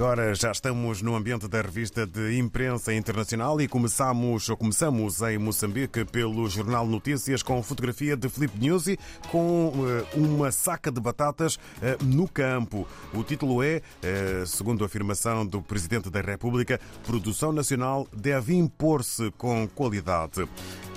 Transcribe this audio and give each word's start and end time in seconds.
Agora 0.00 0.34
já 0.34 0.50
estamos 0.50 1.02
no 1.02 1.14
ambiente 1.14 1.46
da 1.46 1.60
revista 1.60 2.06
de 2.06 2.38
imprensa 2.38 2.94
internacional 2.94 3.60
e 3.60 3.68
começamos, 3.68 4.48
começamos 4.58 5.20
em 5.20 5.36
Moçambique 5.36 6.06
pelo 6.06 6.48
Jornal 6.48 6.86
Notícias 6.86 7.42
com 7.42 7.62
fotografia 7.62 8.16
de 8.16 8.26
Felipe 8.30 8.66
Nuzzi 8.66 8.98
com 9.30 9.68
uh, 9.68 10.06
uma 10.16 10.50
saca 10.50 10.90
de 10.90 10.98
batatas 10.98 11.56
uh, 11.56 12.02
no 12.02 12.26
campo. 12.26 12.88
O 13.12 13.22
título 13.22 13.62
é, 13.62 13.82
uh, 14.02 14.46
segundo 14.46 14.82
a 14.84 14.86
afirmação 14.86 15.44
do 15.44 15.60
Presidente 15.60 16.08
da 16.08 16.22
República, 16.22 16.80
Produção 17.06 17.52
Nacional 17.52 18.08
deve 18.10 18.54
impor-se 18.54 19.30
com 19.32 19.68
qualidade. 19.68 20.48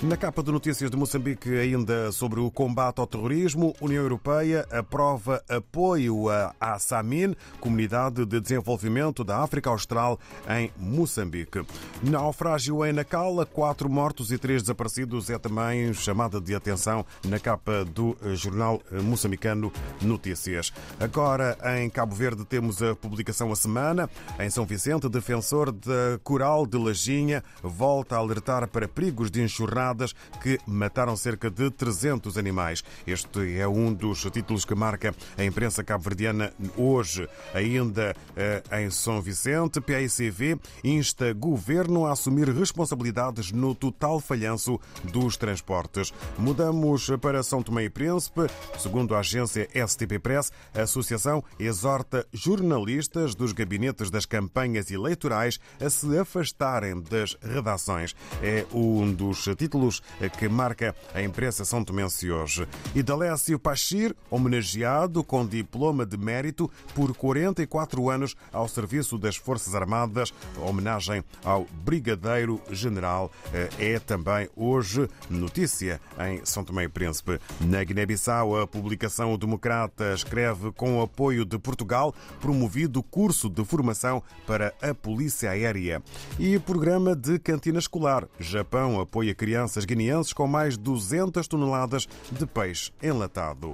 Na 0.01 0.15
capa 0.15 0.41
de 0.41 0.51
notícias 0.51 0.89
de 0.89 0.97
Moçambique, 0.97 1.49
ainda 1.49 2.11
sobre 2.11 2.39
o 2.39 2.49
combate 2.49 2.99
ao 2.99 3.07
terrorismo, 3.07 3.73
União 3.81 4.01
Europeia 4.01 4.65
aprova 4.71 5.43
apoio 5.49 6.27
à 6.29 6.79
SAMIN, 6.79 7.35
Comunidade 7.59 8.25
de 8.25 8.39
Desenvolvimento 8.39 8.92
da 9.25 9.39
África 9.39 9.69
Austral, 9.69 10.19
em 10.47 10.71
Moçambique. 10.77 11.65
Naufrágio 12.03 12.85
em 12.85 12.93
Nacala, 12.93 13.45
quatro 13.45 13.89
mortos 13.89 14.31
e 14.31 14.37
três 14.37 14.61
desaparecidos 14.61 15.29
é 15.29 15.39
também 15.39 15.93
chamada 15.93 16.39
de 16.39 16.53
atenção 16.53 17.05
na 17.25 17.39
capa 17.39 17.83
do 17.83 18.15
jornal 18.35 18.81
moçambicano 18.91 19.71
Notícias. 20.01 20.71
Agora, 20.99 21.57
em 21.77 21.89
Cabo 21.89 22.15
Verde, 22.15 22.45
temos 22.45 22.83
a 22.83 22.95
publicação 22.95 23.51
a 23.51 23.55
semana. 23.55 24.09
Em 24.39 24.49
São 24.49 24.65
Vicente, 24.65 25.09
defensor 25.09 25.71
da 25.71 26.19
Coral 26.23 26.65
de 26.67 26.77
Lajinha 26.77 27.43
volta 27.61 28.15
a 28.15 28.19
alertar 28.19 28.67
para 28.67 28.87
perigos 28.87 29.31
de 29.31 29.41
enxurrada 29.41 30.05
que 30.41 30.59
mataram 30.67 31.15
cerca 31.15 31.49
de 31.49 31.69
300 31.71 32.37
animais. 32.37 32.83
Este 33.07 33.57
é 33.57 33.67
um 33.67 33.93
dos 33.93 34.21
títulos 34.31 34.65
que 34.65 34.75
marca 34.75 35.15
a 35.37 35.43
imprensa 35.43 35.83
cabo-verdiana 35.83 36.53
hoje. 36.77 37.27
Ainda 37.53 38.15
eh, 38.35 38.63
em 38.83 38.89
São 38.89 39.21
Vicente, 39.21 39.79
PICV 39.79 40.59
insta 40.83 41.33
governo 41.33 42.05
a 42.05 42.11
assumir 42.11 42.49
responsabilidades 42.49 43.51
no 43.51 43.73
total 43.73 44.19
falhanço 44.19 44.79
dos 45.05 45.37
transportes. 45.37 46.13
Mudamos 46.37 47.09
para 47.21 47.41
São 47.41 47.63
Tomé 47.63 47.85
e 47.85 47.89
Príncipe. 47.89 48.41
Segundo 48.77 49.15
a 49.15 49.19
agência 49.19 49.67
STP 49.87 50.19
Press, 50.19 50.51
a 50.75 50.81
associação 50.81 51.43
exorta 51.57 52.27
jornalistas 52.33 53.33
dos 53.33 53.53
gabinetes 53.53 54.09
das 54.09 54.25
campanhas 54.25 54.91
eleitorais 54.91 55.59
a 55.79 55.89
se 55.89 56.17
afastarem 56.17 57.01
das 57.01 57.37
redações. 57.41 58.15
É 58.41 58.65
um 58.73 59.13
dos 59.13 59.45
títulos 59.57 60.01
que 60.37 60.49
marca 60.49 60.93
a 61.13 61.21
imprensa 61.21 61.63
São 61.63 61.83
Tomense 61.83 62.29
hoje. 62.29 62.67
E 62.93 63.01
Dalécio 63.01 63.57
Pachir, 63.57 64.13
homenageado 64.29 65.23
com 65.23 65.45
diploma 65.45 66.05
de 66.05 66.17
mérito 66.17 66.69
por 66.93 67.15
44 67.15 68.09
anos 68.09 68.35
ao 68.51 68.67
serviço 68.73 69.17
das 69.17 69.35
Forças 69.35 69.75
Armadas, 69.75 70.33
homenagem 70.57 71.23
ao 71.43 71.65
Brigadeiro 71.83 72.61
General, 72.71 73.31
é 73.79 73.99
também 73.99 74.49
hoje 74.55 75.07
notícia 75.29 75.99
em 76.19 76.45
São 76.45 76.63
Tomé 76.63 76.83
e 76.83 76.89
Príncipe. 76.89 77.39
Na 77.61 77.83
Guiné-Bissau, 77.83 78.59
a 78.59 78.67
publicação 78.67 79.37
Democrata 79.37 80.13
escreve 80.13 80.71
com 80.71 80.99
o 80.99 81.01
apoio 81.01 81.45
de 81.45 81.57
Portugal 81.57 82.13
promovido 82.39 83.01
curso 83.03 83.49
de 83.49 83.63
formação 83.63 84.21
para 84.45 84.73
a 84.81 84.93
Polícia 84.93 85.51
Aérea. 85.51 86.01
E 86.39 86.57
programa 86.59 87.15
de 87.15 87.39
cantina 87.39 87.79
escolar. 87.79 88.27
Japão 88.39 88.99
apoia 88.99 89.33
crianças 89.33 89.53
crianças 89.53 89.85
guineenses 89.85 90.33
com 90.33 90.47
mais 90.47 90.77
200 90.77 91.47
toneladas 91.47 92.07
de 92.31 92.45
peixe 92.45 92.91
enlatado 93.01 93.73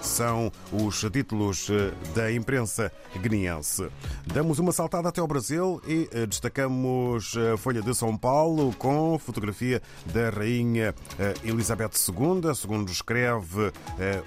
são 0.00 0.52
os 0.72 1.00
títulos 1.12 1.68
eh, 1.70 1.92
da 2.14 2.32
imprensa 2.32 2.92
guineense. 3.20 3.88
Damos 4.26 4.58
uma 4.58 4.72
saltada 4.72 5.08
até 5.08 5.20
ao 5.20 5.26
Brasil 5.26 5.80
e 5.86 6.08
eh, 6.12 6.26
destacamos 6.26 7.34
a 7.36 7.56
Folha 7.56 7.82
de 7.82 7.94
São 7.94 8.16
Paulo 8.16 8.74
com 8.78 9.18
fotografia 9.18 9.82
da 10.06 10.30
Rainha 10.30 10.94
eh, 11.18 11.34
Elizabeth 11.44 11.92
II. 12.08 12.54
Segundo 12.54 12.90
escreve 12.90 13.72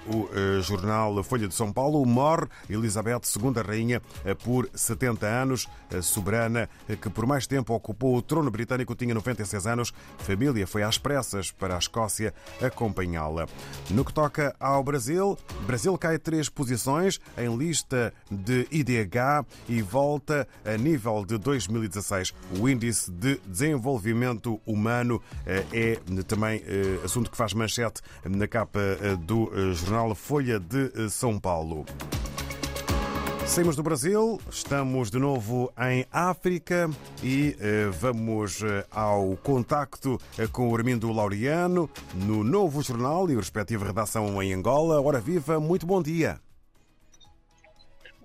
o 0.08 0.60
jornal 0.60 1.22
Folha 1.22 1.48
de 1.48 1.54
São 1.54 1.72
Paulo, 1.72 2.04
morre 2.04 2.46
Elizabeth 2.68 3.20
II, 3.36 3.62
Rainha, 3.66 4.02
por 4.44 4.68
70 4.74 5.26
anos, 5.26 5.68
soberana 6.02 6.68
que 7.00 7.10
por 7.10 7.26
mais 7.26 7.46
tempo 7.46 7.74
ocupou 7.74 8.16
o 8.16 8.22
trono 8.22 8.50
britânico, 8.50 8.94
tinha 8.94 9.14
96 9.14 9.66
anos. 9.66 9.92
Família 10.18 10.66
foi 10.66 10.82
às 10.82 10.98
pressas 10.98 11.50
para 11.50 11.74
a 11.74 11.78
Escócia 11.78 12.34
acompanhá-la. 12.60 13.46
No 13.90 14.04
que 14.04 14.12
toca 14.12 14.54
ao 14.58 14.82
Brasil, 14.82 15.36
Brasil 15.62 15.96
cai 15.96 16.18
três 16.18 16.48
posições 16.48 17.20
em 17.38 17.56
lista 17.56 18.12
de 18.30 18.66
IDH 18.70 19.46
e 19.68 19.80
volta 19.80 20.46
a 20.64 20.76
nível 20.76 21.24
de 21.24 21.38
2016. 21.38 22.34
O 22.58 22.68
Índice 22.68 23.10
de 23.10 23.40
Desenvolvimento 23.46 24.60
Humano 24.66 25.22
eh, 25.46 25.64
é 25.72 26.22
também 26.24 26.62
eh, 26.66 27.00
assunto 27.04 27.30
que 27.30 27.36
faz 27.36 27.54
manchete 27.54 28.00
na 28.24 28.48
capa 28.48 28.80
eh, 28.80 29.16
do 29.16 29.50
jornal 29.74 30.14
Folha 30.14 30.58
de 30.58 31.08
São 31.10 31.38
Paulo. 31.38 31.84
Saímos 33.46 33.76
do 33.76 33.82
Brasil, 33.82 34.40
estamos 34.50 35.10
de 35.10 35.18
novo 35.18 35.70
em 35.78 36.06
África 36.10 36.88
e 37.22 37.54
eh, 37.60 37.90
vamos 37.92 38.62
eh, 38.62 38.86
ao 38.90 39.36
contacto 39.36 40.18
eh, 40.38 40.46
com 40.46 40.70
o 40.70 40.76
Armindo 40.76 41.12
Laureano 41.12 41.90
no 42.14 42.42
novo 42.42 42.82
jornal 42.82 43.30
e 43.30 43.34
o 43.34 43.38
respectivo 43.38 43.84
redação 43.84 44.42
em 44.42 44.54
Angola. 44.54 45.00
Hora 45.00 45.20
viva, 45.20 45.60
muito 45.60 45.86
bom 45.86 46.02
dia. 46.02 46.40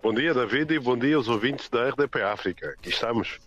Bom 0.02 0.14
dia, 0.14 0.34
David, 0.34 0.74
e 0.74 0.80
bom 0.80 0.98
dia 0.98 1.18
aos 1.18 1.28
ouvintes 1.28 1.68
da 1.68 1.90
RDP 1.90 2.22
África. 2.22 2.70
Aqui 2.70 2.90
estamos. 2.90 3.40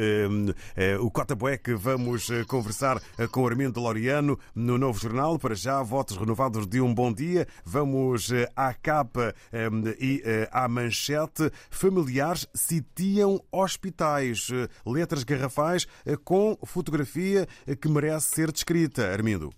o 0.99 1.11
Cotaboé 1.11 1.57
que 1.57 1.75
vamos 1.75 2.27
conversar 2.47 3.01
com 3.31 3.45
Armindo 3.45 3.81
Laureano 3.81 4.39
no 4.55 4.77
novo 4.77 4.99
jornal. 4.99 5.37
Para 5.37 5.55
já, 5.55 5.81
votos 5.83 6.17
renovados 6.17 6.65
de 6.65 6.81
um 6.81 6.93
bom 6.93 7.11
dia. 7.13 7.47
Vamos 7.65 8.29
à 8.55 8.73
capa 8.73 9.35
e 9.99 10.23
à 10.51 10.67
manchete. 10.67 11.51
Familiares 11.69 12.47
sitiam 12.53 13.41
hospitais. 13.51 14.47
Letras 14.85 15.23
garrafais 15.23 15.85
com 16.23 16.57
fotografia 16.65 17.47
que 17.79 17.87
merece 17.87 18.29
ser 18.29 18.51
descrita. 18.51 19.11
Armindo. 19.11 19.51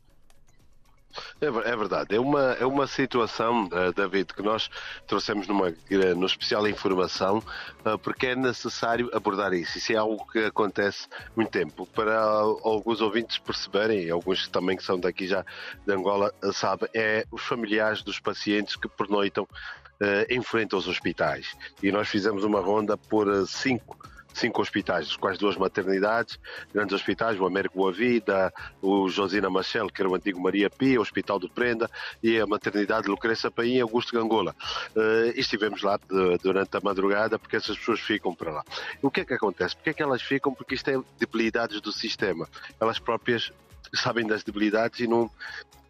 É, 1.41 1.47
é, 1.47 1.75
verdade, 1.75 2.15
é 2.15 2.19
uma, 2.19 2.53
é 2.53 2.65
uma 2.65 2.87
situação, 2.87 3.65
uh, 3.65 3.91
David, 3.93 4.33
que 4.33 4.41
nós 4.41 4.69
trouxemos 5.05 5.47
numa 5.47 5.73
no 6.15 6.25
especial 6.25 6.65
informação, 6.65 7.39
uh, 7.85 7.99
porque 7.99 8.27
é 8.27 8.35
necessário 8.35 9.09
abordar 9.13 9.53
isso. 9.53 9.77
Isso 9.77 9.91
é 9.91 9.97
algo 9.97 10.25
que 10.31 10.39
acontece 10.45 11.07
muito 11.35 11.51
tempo. 11.51 11.85
Para 11.87 12.17
alguns 12.17 13.01
ouvintes 13.01 13.37
perceberem, 13.37 14.09
alguns 14.09 14.47
também 14.47 14.77
que 14.77 14.83
são 14.83 14.97
daqui 14.97 15.27
já 15.27 15.45
de 15.85 15.93
Angola, 15.93 16.33
uh, 16.41 16.53
sabem, 16.53 16.89
é 16.93 17.25
os 17.29 17.41
familiares 17.41 18.01
dos 18.01 18.17
pacientes 18.17 18.77
que 18.77 18.87
pernoitam 18.87 19.43
uh, 19.43 20.25
em 20.29 20.41
frente 20.41 20.73
aos 20.73 20.87
hospitais. 20.87 21.53
E 21.83 21.91
nós 21.91 22.07
fizemos 22.07 22.45
uma 22.45 22.61
ronda 22.61 22.95
por 22.95 23.27
cinco 23.45 23.97
cinco 24.35 24.61
hospitais, 24.61 25.15
quais 25.15 25.37
duas 25.37 25.55
maternidades, 25.57 26.39
grandes 26.73 26.93
hospitais, 26.93 27.39
o 27.39 27.45
Américo 27.45 27.77
Boa 27.77 27.91
Vida, 27.91 28.53
o 28.81 29.09
Josina 29.09 29.49
Machel, 29.49 29.87
que 29.87 30.01
era 30.01 30.09
o 30.09 30.15
antigo 30.15 30.39
Maria 30.39 30.69
Pia, 30.69 30.99
o 30.99 31.01
Hospital 31.01 31.39
de 31.39 31.49
Prenda 31.49 31.89
e 32.21 32.39
a 32.39 32.45
maternidade 32.45 33.07
Lucrecia 33.07 33.49
Paim 33.49 33.79
Augusto 33.79 34.13
Gangola. 34.13 34.55
Uh, 34.95 35.31
estivemos 35.35 35.81
lá 35.81 35.97
de, 35.97 36.37
durante 36.43 36.75
a 36.75 36.81
madrugada 36.81 37.39
porque 37.39 37.55
essas 37.55 37.77
pessoas 37.77 37.99
ficam 37.99 38.35
para 38.35 38.51
lá. 38.51 38.63
O 39.01 39.09
que 39.09 39.21
é 39.21 39.25
que 39.25 39.33
acontece? 39.33 39.75
Porque 39.75 39.89
é 39.91 39.93
que 39.93 40.03
elas 40.03 40.21
ficam? 40.21 40.53
Porque 40.53 40.75
isto 40.75 40.89
é 40.89 40.99
debilidades 41.17 41.79
do 41.81 41.91
sistema. 41.91 42.47
Elas 42.79 42.99
próprias 42.99 43.51
sabem 43.93 44.25
das 44.25 44.43
debilidades 44.43 44.99
e 44.99 45.07
não 45.07 45.29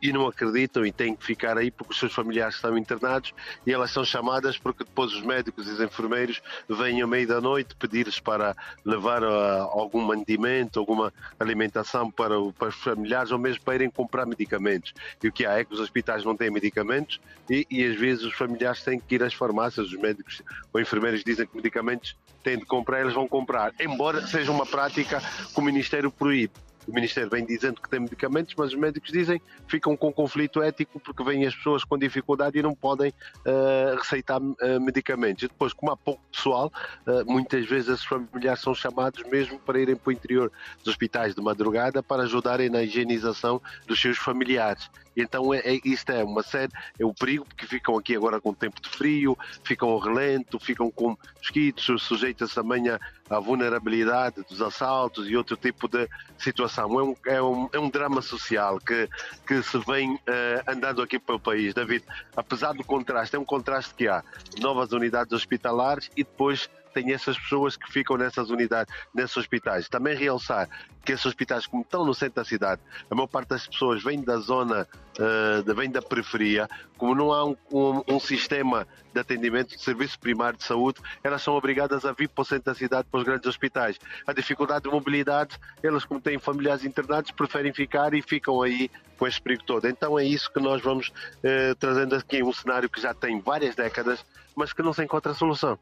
e 0.10 0.14
não 0.14 0.28
acreditam 0.28 0.86
e 0.86 0.92
têm 0.92 1.16
que 1.16 1.26
ficar 1.26 1.58
aí 1.58 1.72
porque 1.72 1.94
os 1.94 2.00
seus 2.00 2.14
familiares 2.14 2.56
estão 2.56 2.78
internados 2.78 3.34
e 3.66 3.74
elas 3.74 3.92
são 3.92 4.06
chamadas 4.06 4.58
porque 4.58 4.84
depois 4.84 5.12
os 5.14 5.22
médicos 5.22 5.68
e 5.68 5.72
os 5.72 5.82
enfermeiros 5.82 6.42
vêm 6.70 7.02
ao 7.02 7.08
meio 7.08 7.28
da 7.28 7.42
noite 7.42 7.76
pedir-lhes 7.76 8.20
para 8.20 8.56
levar 8.86 9.24
uh, 9.24 9.64
algum 9.72 10.02
mantimento, 10.02 10.80
alguma 10.80 11.12
alimentação 11.40 12.12
para, 12.12 12.36
para, 12.58 12.70
os 12.70 12.76
familiares 12.76 13.32
ou 13.32 13.40
mesmo 13.40 13.64
para 13.64 13.76
irem 13.76 13.90
comprar 13.90 14.26
medicamentos. 14.26 14.94
E 15.24 15.28
o 15.28 15.32
que 15.32 15.46
há 15.46 15.60
é 15.60 15.66
que 15.66 15.74
os 15.74 15.80
hospitais 15.80 16.24
não 16.24 16.36
têm 16.36 16.52
medicamentos 16.52 17.20
e, 17.50 17.66
e 17.70 17.84
às 17.84 17.96
vezes 17.96 18.24
os 18.24 18.34
familiares 18.34 18.84
têm 18.84 19.00
que 19.00 19.16
ir 19.16 19.24
às 19.24 19.34
farmácias, 19.34 19.88
os 19.88 19.98
médicos 19.98 20.42
ou 20.72 20.80
enfermeiros 20.80 21.24
dizem 21.24 21.48
que 21.48 21.56
medicamentos 21.56 22.16
têm 22.44 22.60
de 22.60 22.66
comprar, 22.66 23.02
eles 23.02 23.14
vão 23.14 23.28
comprar, 23.28 23.74
embora 23.80 24.26
seja 24.28 24.52
uma 24.52 24.68
prática 24.68 25.20
que 25.20 25.60
o 25.60 25.64
Ministério 25.64 26.12
proíbe. 26.12 26.54
O 26.88 26.94
Ministério 26.94 27.30
vem 27.30 27.46
dizendo 27.46 27.82
que 27.82 27.90
tem 27.90 28.00
medicamentos, 28.00 28.54
mas 28.58 28.72
os 28.72 28.76
médicos 28.76 29.12
dizem 29.12 29.42
ficam 29.68 29.96
com 29.98 30.12
conflito 30.12 30.62
ético 30.62 31.00
porque 31.00 31.24
vêm 31.24 31.46
as 31.46 31.56
pessoas 31.56 31.84
com 31.84 31.98
dificuldade 31.98 32.58
e 32.58 32.62
não 32.62 32.74
podem 32.74 33.10
uh, 33.10 33.96
receitar 33.98 34.42
uh, 34.42 34.56
medicamentos. 34.80 35.44
E 35.44 35.48
depois, 35.48 35.74
como 35.74 35.92
há 35.92 35.98
pouco 35.98 36.22
pessoal, 36.32 36.72
uh, 37.08 37.32
muitas 37.32 37.66
vezes 37.66 37.90
esses 37.90 38.06
familiares 38.06 38.62
são 38.62 38.76
chamados 38.76 39.24
mesmo 39.30 39.60
para 39.60 39.80
irem 39.80 39.96
para 39.96 40.10
o 40.10 40.14
interior 40.14 40.52
dos 40.80 40.88
hospitais 40.88 41.34
de 41.34 41.42
madrugada 41.42 42.04
para 42.04 42.24
ajudarem 42.24 42.70
na 42.70 42.84
higienização 42.84 43.62
dos 43.88 44.00
seus 44.00 44.18
familiares. 44.18 44.90
Então 45.16 45.54
é, 45.54 45.60
é, 45.60 45.80
isto 45.86 46.12
é 46.12 46.24
uma 46.24 46.44
série, 46.44 46.72
é 47.00 47.06
o 47.06 47.14
perigo, 47.14 47.46
porque 47.46 47.66
ficam 47.66 47.98
aqui 47.98 48.16
agora 48.16 48.42
com 48.42 48.54
tempo 48.54 48.82
de 48.82 48.90
frio, 48.90 49.38
ficam 49.64 49.90
ao 49.90 50.00
relento, 50.00 50.60
ficam 50.60 50.92
com 50.92 51.18
mosquitos, 51.38 52.04
sujeitos 52.04 52.54
também 52.54 52.90
à, 52.90 53.00
à 53.30 53.40
vulnerabilidade 53.40 54.44
dos 54.48 54.62
assaltos 54.62 55.28
e 55.30 55.36
outro 55.36 55.58
tipo 55.58 55.88
de 55.88 56.08
situação. 56.38 57.00
É 57.00 57.04
um, 57.04 57.16
é 57.26 57.42
um, 57.42 57.70
é 57.74 57.80
um 57.80 57.90
drama 57.90 58.22
social 58.22 58.80
que, 58.80 59.10
que 59.48 59.62
se 59.64 59.78
vem 59.80 60.14
uh, 60.14 60.20
andando 60.68 61.02
aqui 61.02 61.18
pelo 61.18 61.40
país. 61.40 61.74
David, 61.74 62.04
apesar 62.36 62.74
do 62.74 62.84
contraste, 62.84 63.36
é 63.36 63.40
um 63.40 63.46
contraste 63.46 63.94
que 63.96 64.08
há 64.08 64.24
novas 64.60 64.92
unidades 64.92 65.34
hospitalares 65.34 66.10
e 66.16 66.24
depois 66.24 66.70
tem 66.96 67.12
essas 67.12 67.38
pessoas 67.38 67.76
que 67.76 67.92
ficam 67.92 68.16
nessas 68.16 68.50
unidades, 68.50 68.96
nesses 69.14 69.36
hospitais. 69.36 69.90
Também 69.90 70.16
realçar 70.16 70.70
que 71.04 71.12
esses 71.12 71.26
hospitais, 71.26 71.68
como 71.68 71.84
estão 71.84 72.06
no 72.06 72.14
centro 72.14 72.36
da 72.36 72.46
cidade, 72.46 72.82
a 73.12 73.14
maior 73.14 73.28
parte 73.28 73.50
das 73.50 73.68
pessoas 73.68 74.02
vem 74.02 74.24
da 74.24 74.38
zona, 74.38 74.88
uh, 75.20 75.76
vem 75.76 75.92
da 75.92 76.02
periferia, 76.02 76.70
como 76.98 77.14
não 77.14 77.34
há 77.34 77.44
um, 77.44 77.56
um, 77.70 78.02
um, 78.08 78.20
sistema 78.20 78.88
de 79.14 79.20
atendimento 79.20 79.76
de 79.76 79.82
serviço 79.82 80.18
primário 80.18 80.58
de 80.58 80.64
saúde, 80.64 81.02
elas 81.22 81.42
são 81.42 81.54
obrigadas 81.54 82.06
a 82.06 82.14
vir 82.14 82.30
para 82.30 82.42
o 82.42 82.46
centro 82.46 82.72
da 82.72 82.74
cidade, 82.74 83.08
para 83.12 83.18
os 83.20 83.26
grandes 83.26 83.46
hospitais. 83.46 84.00
A 84.26 84.32
dificuldade 84.32 84.86
de 84.86 84.90
mobilidade, 84.90 85.60
elas 85.84 86.06
como 86.06 86.22
têm 86.22 86.40
familiares 86.40 86.86
internados, 86.86 87.30
preferem 87.32 87.74
ficar 87.74 88.14
e 88.14 88.22
ficam 88.22 88.62
aí 88.62 88.90
com 89.18 89.28
esse 89.28 89.42
perigo 89.42 89.64
todo. 89.64 89.86
Então 89.86 90.18
é 90.18 90.24
isso 90.24 90.52
que 90.52 90.62
nós 90.62 90.82
vamos 90.82 91.10
uh, 91.10 91.76
trazendo 91.78 92.16
aqui, 92.16 92.42
um 92.42 92.54
cenário 92.54 92.90
que 92.90 93.02
já 93.02 93.14
tem 93.14 93.42
várias 93.42 93.76
décadas, 93.76 94.26
mas 94.56 94.72
que 94.72 94.82
não 94.82 94.94
se 94.94 95.04
encontra 95.04 95.34
solução. 95.34 95.78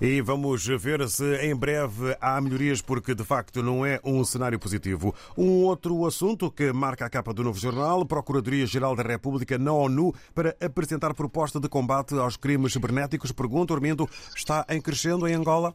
E 0.00 0.22
vamos 0.22 0.66
ver 0.66 1.06
se 1.10 1.36
em 1.42 1.54
breve 1.54 2.16
há 2.22 2.40
melhorias, 2.40 2.80
porque 2.80 3.14
de 3.14 3.22
facto 3.22 3.62
não 3.62 3.84
é 3.84 4.00
um 4.02 4.24
cenário 4.24 4.58
positivo. 4.58 5.14
Um 5.36 5.64
outro 5.64 6.06
assunto 6.06 6.50
que 6.50 6.72
marca 6.72 7.04
a 7.04 7.10
capa 7.10 7.34
do 7.34 7.44
novo 7.44 7.58
jornal: 7.58 8.06
Procuradoria-Geral 8.06 8.96
da 8.96 9.02
República 9.02 9.58
na 9.58 9.74
ONU 9.74 10.14
para 10.34 10.56
apresentar 10.58 11.12
proposta 11.12 11.60
de 11.60 11.68
combate 11.68 12.14
aos 12.14 12.38
crimes 12.38 12.72
cibernéticos. 12.72 13.30
Pergunta, 13.30 13.74
Ormindo, 13.74 14.08
está 14.34 14.64
em 14.70 14.80
crescendo 14.80 15.28
em 15.28 15.34
Angola? 15.34 15.74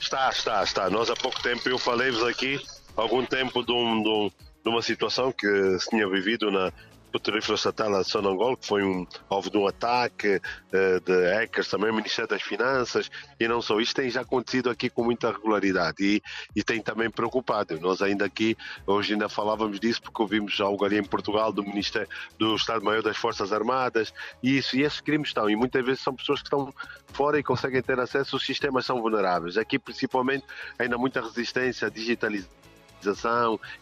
Está, 0.00 0.28
está, 0.30 0.64
está. 0.64 0.90
Nós 0.90 1.08
há 1.08 1.14
pouco 1.14 1.40
tempo 1.40 1.68
eu 1.68 1.78
falei-vos 1.78 2.24
aqui, 2.24 2.60
algum 2.96 3.24
tempo, 3.24 3.64
de, 3.64 3.70
um, 3.70 4.02
de, 4.02 4.08
um, 4.08 4.30
de 4.64 4.68
uma 4.68 4.82
situação 4.82 5.30
que 5.30 5.78
se 5.78 5.88
tinha 5.88 6.08
vivido 6.08 6.50
na, 6.50 6.72
petrolífero 7.18 7.54
estatal 7.54 8.02
de 8.02 8.08
Sonangol, 8.08 8.56
que 8.56 8.66
foi 8.66 8.82
um 8.82 9.06
alvo 9.28 9.50
de 9.50 9.56
um 9.56 9.66
ataque 9.66 10.36
uh, 10.36 11.00
de 11.00 11.30
hackers, 11.32 11.68
também 11.68 11.90
o 11.90 11.94
Ministério 11.94 12.28
das 12.28 12.42
Finanças, 12.42 13.10
e 13.38 13.48
não 13.48 13.62
só. 13.62 13.80
Isto 13.80 13.96
tem 13.96 14.10
já 14.10 14.20
acontecido 14.20 14.70
aqui 14.70 14.88
com 14.90 15.04
muita 15.04 15.30
regularidade 15.30 15.96
e, 16.00 16.22
e 16.54 16.62
tem 16.62 16.80
também 16.80 17.10
preocupado. 17.10 17.78
Nós 17.80 18.02
ainda 18.02 18.24
aqui, 18.24 18.56
hoje 18.86 19.14
ainda 19.14 19.28
falávamos 19.28 19.80
disso, 19.80 20.02
porque 20.02 20.22
ouvimos 20.22 20.60
algo 20.60 20.84
ali 20.84 20.98
em 20.98 21.04
Portugal 21.04 21.52
do 21.52 21.62
Ministério 21.62 22.08
do 22.38 22.54
Estado-Maior 22.54 23.02
das 23.02 23.16
Forças 23.16 23.52
Armadas, 23.52 24.12
e 24.42 24.58
isso, 24.58 24.76
e 24.76 24.82
esses 24.82 25.00
crimes 25.00 25.28
estão, 25.28 25.48
e 25.48 25.56
muitas 25.56 25.84
vezes 25.84 26.00
são 26.02 26.14
pessoas 26.14 26.40
que 26.40 26.46
estão 26.46 26.72
fora 27.12 27.38
e 27.38 27.42
conseguem 27.42 27.82
ter 27.82 27.98
acesso, 27.98 28.36
os 28.36 28.44
sistemas 28.44 28.84
são 28.84 29.00
vulneráveis. 29.00 29.56
Aqui, 29.56 29.78
principalmente, 29.78 30.44
ainda 30.78 30.98
muita 30.98 31.20
resistência 31.20 31.88
à 31.88 31.90
digitalização 31.90 32.65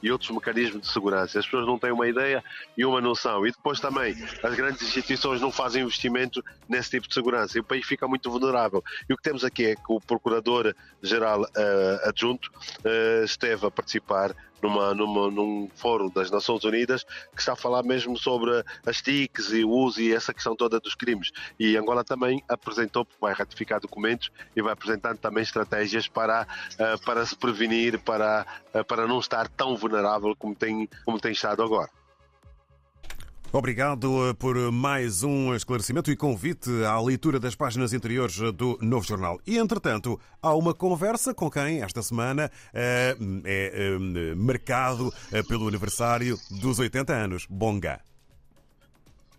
e 0.02 0.10
outros 0.10 0.30
mecanismos 0.30 0.82
de 0.82 0.88
segurança. 0.88 1.38
As 1.38 1.44
pessoas 1.44 1.66
não 1.66 1.78
têm 1.78 1.92
uma 1.92 2.08
ideia 2.08 2.42
e 2.76 2.84
uma 2.84 3.00
noção. 3.00 3.46
E 3.46 3.50
depois 3.50 3.80
também 3.80 4.14
as 4.42 4.54
grandes 4.54 4.82
instituições 4.82 5.40
não 5.40 5.50
fazem 5.50 5.82
investimento 5.82 6.44
nesse 6.68 6.90
tipo 6.90 7.08
de 7.08 7.14
segurança 7.14 7.56
e 7.56 7.60
o 7.60 7.64
país 7.64 7.86
fica 7.86 8.06
muito 8.08 8.30
vulnerável. 8.30 8.82
E 9.08 9.12
o 9.12 9.16
que 9.16 9.22
temos 9.22 9.44
aqui 9.44 9.66
é 9.66 9.74
que 9.74 9.82
o 9.88 10.00
Procurador-Geral 10.00 11.42
uh, 11.42 12.08
Adjunto 12.08 12.50
uh, 12.50 13.24
esteve 13.24 13.66
a 13.66 13.70
participar 13.70 14.34
numa, 14.64 14.94
numa, 14.94 15.30
num 15.30 15.68
fórum 15.74 16.08
das 16.08 16.30
Nações 16.30 16.64
Unidas 16.64 17.04
que 17.04 17.40
está 17.40 17.52
a 17.52 17.56
falar 17.56 17.82
mesmo 17.82 18.16
sobre 18.16 18.64
as 18.86 19.02
TICs 19.02 19.52
e 19.52 19.62
o 19.62 19.68
uso 19.68 20.00
e 20.00 20.14
essa 20.14 20.32
questão 20.32 20.56
toda 20.56 20.80
dos 20.80 20.94
crimes. 20.94 21.30
E 21.60 21.76
Angola 21.76 22.02
também 22.02 22.42
apresentou, 22.48 23.06
vai 23.20 23.34
ratificar 23.34 23.78
documentos 23.78 24.30
e 24.56 24.62
vai 24.62 24.72
apresentar 24.72 25.16
também 25.18 25.42
estratégias 25.42 26.08
para, 26.08 26.46
uh, 26.74 27.04
para 27.04 27.26
se 27.26 27.36
prevenir, 27.36 27.98
para, 28.00 28.46
uh, 28.74 28.84
para 28.84 29.06
não 29.06 29.18
estar 29.18 29.48
tão 29.48 29.76
vulnerável 29.76 30.34
como 30.36 30.54
tem, 30.54 30.88
como 31.04 31.20
tem 31.20 31.32
estado 31.32 31.62
agora. 31.62 31.90
Obrigado 33.56 34.30
eh, 34.30 34.32
por 34.32 34.56
mais 34.72 35.22
um 35.22 35.54
esclarecimento 35.54 36.10
e 36.10 36.16
convite 36.16 36.68
à 36.84 37.00
leitura 37.00 37.38
das 37.38 37.54
páginas 37.54 37.92
interiores 37.92 38.36
do 38.52 38.76
Novo 38.82 39.06
Jornal. 39.06 39.38
E, 39.46 39.58
entretanto, 39.58 40.18
há 40.42 40.52
uma 40.52 40.74
conversa 40.74 41.32
com 41.32 41.48
quem, 41.48 41.80
esta 41.80 42.02
semana, 42.02 42.50
é, 42.72 43.16
é, 43.44 43.92
é 43.92 44.34
marcado 44.34 45.14
pelo 45.46 45.68
aniversário 45.68 46.36
dos 46.50 46.80
80 46.80 47.12
anos. 47.14 47.46
Bonga. 47.48 48.00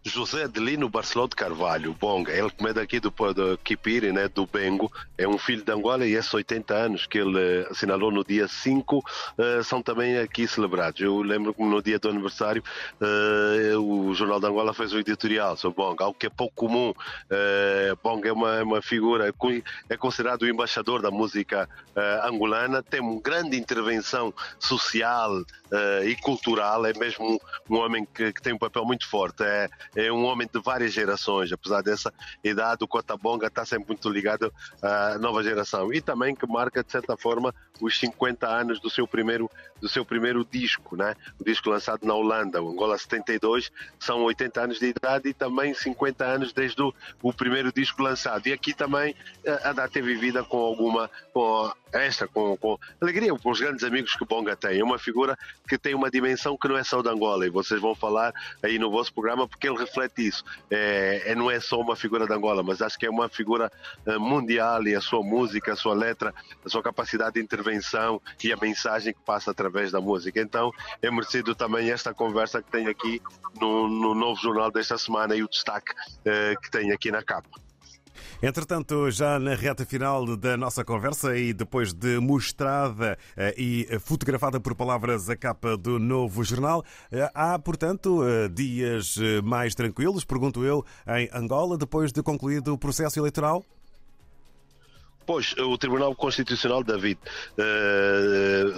José 0.07 0.43
Adelino 0.43 0.87
Barceló 0.87 1.27
de 1.27 1.35
Carvalho, 1.35 1.95
bom, 1.99 2.23
ele 2.27 2.51
que 2.51 2.67
é 2.67 2.73
daqui 2.73 2.99
do, 2.99 3.09
do 3.09 3.57
Kipiri, 3.57 4.11
né, 4.11 4.27
do 4.27 4.45
Bengo, 4.45 4.91
é 5.17 5.27
um 5.27 5.39
filho 5.39 5.65
de 5.65 5.71
Angola 5.71 6.05
e 6.05 6.13
esses 6.13 6.31
80 6.31 6.73
anos 6.75 7.07
que 7.07 7.17
ele 7.17 7.39
eh, 7.39 7.67
assinalou 7.71 8.11
no 8.11 8.23
dia 8.23 8.47
5 8.47 8.97
uh, 8.97 9.03
eh, 9.39 9.63
são 9.63 9.81
também 9.81 10.19
aqui 10.19 10.47
celebrados. 10.47 11.01
Eu 11.01 11.23
lembro 11.23 11.55
que 11.55 11.63
no 11.63 11.81
dia 11.81 11.97
do 11.97 12.07
aniversário 12.07 12.63
uh, 13.01 13.79
o 13.79 14.13
Jornal 14.13 14.39
de 14.39 14.45
Angola 14.45 14.75
fez 14.75 14.93
um 14.93 14.99
editorial 14.99 15.57
sobre 15.57 15.77
Bong, 15.77 16.01
algo 16.03 16.17
que 16.17 16.27
é 16.27 16.29
pouco 16.29 16.53
comum. 16.53 16.91
Uh, 16.91 18.25
é 18.25 18.31
uma, 18.31 18.61
uma 18.61 18.81
figura, 18.83 19.33
é 19.89 19.97
considerado 19.97 20.43
o 20.43 20.47
embaixador 20.47 21.01
da 21.01 21.09
música 21.09 21.67
uh, 21.95 22.27
angolana, 22.27 22.83
tem 22.83 23.01
uma 23.01 23.19
grande 23.19 23.57
intervenção 23.57 24.31
social 24.59 25.43
e 26.05 26.15
cultural, 26.17 26.85
é 26.85 26.93
mesmo 26.93 27.25
um, 27.25 27.75
um 27.75 27.79
homem 27.79 28.07
que, 28.13 28.31
que, 28.31 28.41
tem 28.41 28.53
um 28.53 28.57
papel 28.57 28.85
muito 28.85 29.05
forte. 29.09 29.43
É, 29.43 29.67
é 29.95 30.11
um 30.11 30.25
homem 30.25 30.47
de 30.51 30.61
várias 30.61 30.93
gerações, 30.93 31.51
apesar 31.51 31.81
dessa 31.81 32.13
idade, 32.43 32.83
o 32.83 32.87
Cotabonga 32.87 33.47
está 33.47 33.65
sempre 33.65 33.87
muito 33.87 34.09
ligado 34.09 34.53
à 34.81 35.17
nova 35.17 35.43
geração 35.43 35.93
e 35.93 36.01
também 36.01 36.35
que 36.35 36.45
marca, 36.47 36.83
de 36.83 36.91
certa 36.91 37.15
forma, 37.15 37.53
os 37.81 37.97
50 37.99 38.47
anos 38.47 38.79
do 38.79 38.89
seu 38.89 39.07
primeiro, 39.07 39.49
do 39.81 39.87
seu 39.87 40.05
primeiro 40.05 40.45
disco, 40.45 40.95
né? 40.95 41.15
o 41.39 41.43
disco 41.43 41.69
lançado 41.69 42.05
na 42.05 42.13
Holanda, 42.13 42.61
o 42.61 42.69
Angola 42.69 42.97
72, 42.97 43.71
são 43.99 44.23
80 44.23 44.61
anos 44.61 44.79
de 44.79 44.87
idade 44.87 45.29
e 45.29 45.33
também 45.33 45.73
50 45.73 46.25
anos 46.25 46.53
desde 46.53 46.81
o, 46.81 46.93
o 47.21 47.33
primeiro 47.33 47.71
disco 47.71 48.01
lançado. 48.01 48.47
E 48.47 48.53
aqui 48.53 48.73
também 48.73 49.15
a 49.63 49.73
data 49.73 49.99
é 49.99 50.01
vivida 50.01 50.43
com 50.43 50.57
alguma 50.57 51.09
com 51.33 51.71
esta, 51.95 52.27
com, 52.27 52.57
com 52.57 52.77
alegria, 53.01 53.33
com 53.33 53.49
os 53.49 53.59
grandes 53.59 53.83
amigos 53.83 54.13
que 54.15 54.25
Bonga 54.25 54.55
tem. 54.55 54.79
É 54.79 54.83
uma 54.83 54.99
figura 54.99 55.37
que 55.67 55.77
tem 55.77 55.95
uma 55.95 56.09
dimensão 56.09 56.57
que 56.57 56.67
não 56.67 56.77
é 56.77 56.83
só 56.83 57.01
de 57.01 57.09
Angola, 57.09 57.45
e 57.45 57.49
vocês 57.49 57.79
vão 57.79 57.95
falar 57.95 58.33
aí 58.61 58.77
no 58.77 58.91
vosso 58.91 59.13
programa 59.13 59.47
porque 59.47 59.67
ele 59.67 59.77
reflete 59.77 60.27
isso. 60.27 60.43
É, 60.69 61.23
é 61.25 61.35
não 61.35 61.49
é 61.49 61.59
só 61.59 61.79
uma 61.79 61.95
figura 61.95 62.27
de 62.27 62.33
Angola, 62.33 62.61
mas 62.61 62.81
acho 62.81 62.97
que 62.97 63.05
é 63.05 63.09
uma 63.09 63.29
figura 63.29 63.71
uh, 64.05 64.19
mundial 64.19 64.83
e 64.83 64.95
a 64.95 65.01
sua 65.01 65.23
música, 65.23 65.73
a 65.73 65.75
sua 65.75 65.93
letra, 65.93 66.33
a 66.63 66.69
sua 66.69 66.83
capacidade 66.83 67.35
de 67.35 67.41
intervenção 67.41 68.21
e 68.43 68.51
a 68.51 68.57
mensagem 68.57 69.13
que 69.13 69.21
passa 69.21 69.51
através 69.51 69.91
da 69.91 70.01
música. 70.01 70.41
Então 70.41 70.71
é 71.01 71.09
merecido 71.09 71.55
também 71.55 71.91
esta 71.91 72.13
conversa 72.13 72.61
que 72.61 72.71
tem 72.71 72.87
aqui 72.87 73.21
no, 73.59 73.87
no 73.87 74.13
novo 74.13 74.39
jornal 74.41 74.71
desta 74.71 74.97
semana 74.97 75.35
e 75.35 75.43
o 75.43 75.49
destaque 75.49 75.91
uh, 75.91 76.59
que 76.61 76.69
tem 76.69 76.91
aqui 76.91 77.11
na 77.11 77.23
capa. 77.23 77.65
Entretanto, 78.47 79.09
já 79.09 79.39
na 79.39 79.55
reta 79.55 79.83
final 79.87 80.37
da 80.37 80.55
nossa 80.55 80.85
conversa 80.85 81.35
e 81.35 81.51
depois 81.51 81.91
de 81.91 82.19
mostrada 82.19 83.17
eh, 83.35 83.55
e 83.57 83.99
fotografada 83.99 84.59
por 84.59 84.75
palavras 84.75 85.27
a 85.31 85.35
capa 85.35 85.75
do 85.75 85.97
novo 85.97 86.43
jornal, 86.43 86.85
eh, 87.11 87.27
há, 87.33 87.57
portanto, 87.57 88.23
eh, 88.23 88.47
dias 88.47 89.17
mais 89.43 89.73
tranquilos, 89.73 90.23
pergunto 90.23 90.63
eu, 90.63 90.85
em 91.07 91.27
Angola, 91.33 91.75
depois 91.75 92.11
de 92.11 92.21
concluído 92.21 92.71
o 92.71 92.77
processo 92.77 93.17
eleitoral? 93.17 93.65
Pois, 95.25 95.55
o 95.57 95.75
Tribunal 95.75 96.13
Constitucional, 96.13 96.83
David, 96.83 97.17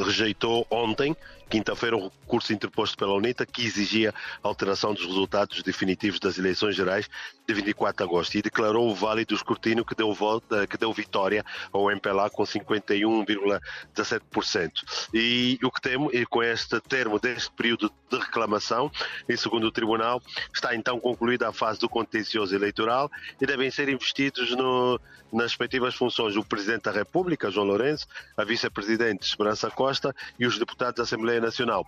rejeitou 0.08 0.66
ontem 0.70 1.16
quinta-feira, 1.50 1.98
o 1.98 2.12
recurso 2.22 2.54
interposto 2.54 2.96
pela 2.98 3.14
UNITA 3.14 3.46
que 3.46 3.66
exigia 3.66 4.14
a 4.44 4.48
alteração 4.48 4.94
dos 4.94 5.06
resultados 5.06 5.62
definitivos 5.64 6.20
das 6.20 6.38
eleições 6.38 6.76
gerais 6.76 7.10
de 7.48 7.54
24 7.54 7.98
de 7.98 8.04
agosto 8.04 8.36
e 8.36 8.42
declarou 8.42 8.90
o 8.90 8.96
válido 8.96 9.34
escrutínio 9.34 9.86
que 9.86 9.96
deu, 9.96 10.14
volta, 10.14 10.68
que 10.68 10.78
deu 10.78 10.92
vitória 10.92 11.46
ao 11.72 11.90
MPLA 11.90 12.30
com 12.30 12.44
51,17%. 12.44 15.08
E 15.14 15.58
o 15.64 15.72
que 15.72 15.80
temo, 15.82 16.14
e 16.14 16.26
com 16.26 16.44
este 16.44 16.82
termo 16.82 17.18
deste 17.20 17.50
período 17.52 17.90
de 18.10 18.18
reclamação, 18.18 18.92
e 19.28 19.36
segundo 19.38 19.68
o 19.68 19.72
Tribunal, 19.72 20.22
está 20.54 20.76
então 20.76 21.00
concluída 21.00 21.48
a 21.48 21.54
fase 21.54 21.80
do 21.80 21.88
contencioso 21.88 22.54
eleitoral 22.54 23.10
e 23.42 23.46
devem 23.46 23.72
ser 23.72 23.88
investidos 23.88 24.52
no, 24.52 25.00
nas 25.32 25.52
respectivas 25.52 25.96
funções 25.96 26.36
o 26.36 26.44
Presidente 26.44 26.84
da 26.84 26.92
República, 26.92 27.50
João 27.50 27.68
Lourenço, 27.68 28.06
a 28.36 28.44
Vice-Presidente 28.44 29.26
Esperança 29.26 29.72
Costa 29.72 29.97
e 30.39 30.46
os 30.46 30.58
deputados 30.58 30.96
da 30.96 31.04
Assembleia 31.04 31.39
Nacional. 31.39 31.86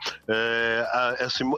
A, 0.92 1.16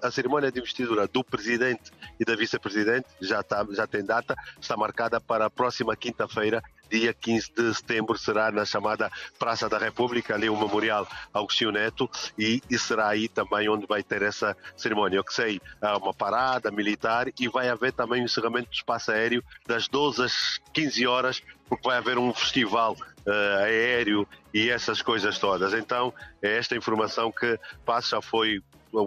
a, 0.08 0.12
cerimónia 0.12 0.52
de 0.52 0.60
investidura 0.60 1.08
do 1.08 1.24
Presidente 1.24 1.92
e 2.20 2.26
da 2.26 2.36
Vice-Presidente 2.36 3.08
já, 3.22 3.44
tá, 3.44 3.66
já 3.72 3.88
tem 3.88 4.04
data, 4.04 4.36
está 4.60 4.76
marcada 4.78 5.20
para 5.20 5.46
a 5.46 5.50
próxima 5.50 5.96
quinta-feira, 5.96 6.64
dia 6.92 7.14
15 7.14 7.54
de 7.54 7.74
setembro, 7.74 8.18
será 8.18 8.52
na 8.52 8.66
chamada 8.66 9.10
Praça 9.40 9.70
da 9.70 9.78
República, 9.78 10.36
ali 10.36 10.50
o 10.50 10.58
Memorial 10.58 11.08
Agostinho 11.34 11.72
Neto, 11.72 12.10
e, 12.38 12.62
e 12.70 12.78
será 12.78 13.08
aí 13.08 13.30
também 13.30 13.70
onde 13.70 13.88
vai 13.88 14.04
ter 14.04 14.22
essa 14.22 14.56
cerimónia. 14.76 15.18
Eu 15.18 15.24
que 15.24 15.34
sei, 15.34 15.62
há 15.82 15.98
uma 15.98 16.14
parada 16.14 16.70
militar 16.70 17.28
e 17.40 17.48
vai 17.48 17.70
haver 17.70 17.94
também 17.94 18.22
o 18.22 18.26
encerramento 18.26 18.70
do 18.70 18.74
espaço 18.74 19.12
aéreo 19.12 19.44
das 19.66 19.88
12 19.88 20.24
às 20.24 20.62
15 20.74 21.08
horas, 21.08 21.42
porque 21.70 21.88
vai 21.88 21.98
haver 21.98 22.18
um 22.18 22.34
festival 22.34 22.98
uh, 23.26 23.64
aéreo 23.64 24.28
e 24.54 24.70
essas 24.70 25.02
coisas 25.02 25.40
todas. 25.40 25.74
Então, 25.74 26.14
é 26.42 26.58
esta 26.58 26.76
informação 26.76 27.32
que 27.32 27.58
passa, 27.86 28.22
foi 28.22 28.62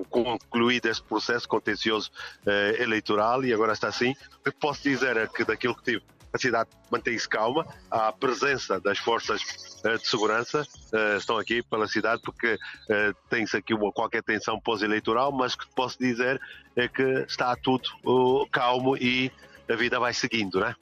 concluído 0.08 0.86
este 0.86 1.02
processo 1.02 1.46
contencioso 1.46 2.10
uh, 2.46 2.82
eleitoral 2.82 3.44
e 3.44 3.52
agora 3.52 3.72
está 3.72 3.88
assim. 3.88 4.14
O 4.40 4.50
que 4.50 4.52
posso 4.52 4.82
dizer 4.82 5.16
é 5.16 5.26
que 5.26 5.44
daquilo 5.44 5.74
que 5.76 5.82
tive 5.82 6.02
a 6.34 6.38
cidade 6.38 6.68
mantém-se 6.90 7.28
calma, 7.28 7.64
há 7.88 8.08
a 8.08 8.12
presença 8.12 8.80
das 8.80 8.98
forças 8.98 9.40
uh, 9.84 9.96
de 9.96 10.06
segurança, 10.06 10.66
uh, 10.92 11.16
estão 11.16 11.38
aqui 11.38 11.62
pela 11.62 11.86
cidade 11.86 12.20
porque 12.22 12.54
uh, 12.54 13.14
tem-se 13.30 13.56
aqui 13.56 13.72
uma, 13.72 13.92
qualquer 13.92 14.22
tensão 14.22 14.58
pós-eleitoral, 14.58 15.30
mas 15.30 15.54
que 15.54 15.64
posso 15.74 15.96
dizer 15.98 16.40
é 16.74 16.88
que 16.88 17.02
está 17.28 17.54
tudo 17.54 17.88
calmo 18.50 18.96
e 18.96 19.30
a 19.70 19.76
vida 19.76 20.00
vai 20.00 20.12
seguindo, 20.12 20.58
né? 20.58 20.74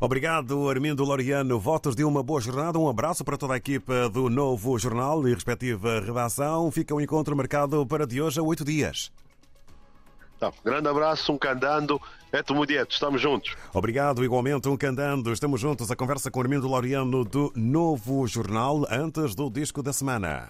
Obrigado, 0.00 0.70
Armindo 0.70 1.04
Loriano. 1.04 1.58
Votos 1.58 1.94
de 1.94 2.04
uma 2.04 2.22
boa 2.22 2.40
jornada. 2.40 2.78
Um 2.78 2.88
abraço 2.88 3.24
para 3.24 3.36
toda 3.36 3.54
a 3.54 3.56
equipa 3.56 4.08
do 4.08 4.30
Novo 4.30 4.78
Jornal 4.78 5.26
e 5.28 5.34
respectiva 5.34 6.00
redação. 6.00 6.70
Fica 6.70 6.94
o 6.94 6.98
um 6.98 7.00
encontro 7.00 7.36
marcado 7.36 7.84
para 7.84 8.06
de 8.06 8.22
hoje 8.22 8.38
a 8.38 8.42
oito 8.42 8.64
dias. 8.64 9.10
Tá, 10.38 10.52
grande 10.64 10.88
abraço, 10.88 11.32
um 11.32 11.38
candando. 11.38 12.00
É 12.30 12.42
Tomudieto, 12.42 12.92
estamos 12.92 13.20
juntos. 13.20 13.56
Obrigado, 13.72 14.22
igualmente, 14.22 14.68
um 14.68 14.76
candando. 14.76 15.32
Estamos 15.32 15.60
juntos. 15.60 15.90
A 15.90 15.96
conversa 15.96 16.30
com 16.30 16.40
Armindo 16.40 16.68
Loriano 16.68 17.24
do 17.24 17.50
Novo 17.56 18.26
Jornal, 18.26 18.86
antes 18.90 19.34
do 19.34 19.50
disco 19.50 19.82
da 19.82 19.92
semana. 19.92 20.48